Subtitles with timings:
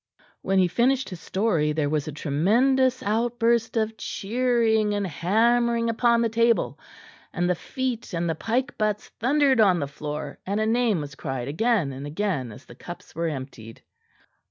[0.41, 6.23] When he finished his story there was a tremendous outburst of cheering and hammering upon
[6.23, 6.79] the table,
[7.31, 11.13] and the feet and the pike butts thundered on the floor, and a name was
[11.13, 13.83] cried again and again as the cups were emptied.